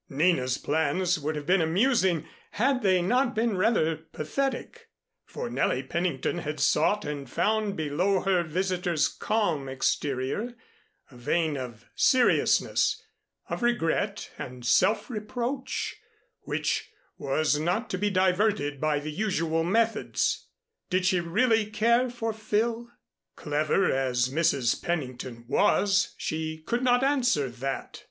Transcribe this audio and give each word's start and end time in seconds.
Nina's 0.09 0.57
plans 0.57 1.19
would 1.19 1.35
have 1.35 1.45
been 1.45 1.61
amusing 1.61 2.27
had 2.53 2.81
they 2.81 3.03
not 3.03 3.35
been 3.35 3.55
rather 3.55 3.95
pathetic, 3.95 4.87
for 5.25 5.47
Nellie 5.47 5.83
Pennington 5.83 6.39
had 6.39 6.59
sought 6.59 7.05
and 7.05 7.29
found 7.29 7.75
below 7.77 8.21
her 8.21 8.41
visitor's 8.41 9.07
calm 9.07 9.69
exterior, 9.69 10.55
a 11.11 11.15
vein 11.15 11.55
of 11.55 11.85
seriousness, 11.93 12.99
of 13.47 13.61
regret 13.61 14.31
and 14.39 14.65
self 14.65 15.07
reproach, 15.07 15.97
which 16.45 16.89
was 17.19 17.59
not 17.59 17.87
to 17.91 17.97
be 17.99 18.09
diverted 18.09 18.81
by 18.81 18.97
the 18.99 19.11
usual 19.11 19.63
methods. 19.63 20.47
Did 20.89 21.05
she 21.05 21.19
really 21.19 21.67
care 21.67 22.09
for 22.09 22.33
Phil? 22.33 22.89
Clever 23.35 23.91
as 23.91 24.29
Mrs. 24.29 24.81
Pennington 24.81 25.45
was, 25.47 26.15
she 26.17 26.57
could 26.65 26.81
not 26.83 27.03
answer 27.03 27.49
that. 27.49 27.99